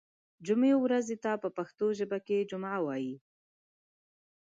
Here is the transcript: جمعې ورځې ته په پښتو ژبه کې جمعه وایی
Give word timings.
جمعې 0.45 0.75
ورځې 0.83 1.15
ته 1.23 1.31
په 1.43 1.49
پښتو 1.57 1.85
ژبه 1.99 2.17
کې 2.27 2.47
جمعه 2.49 2.79
وایی 2.85 3.15